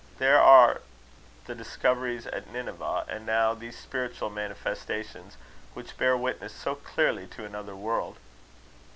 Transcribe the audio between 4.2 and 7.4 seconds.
Manifestations, which bear witness so clearly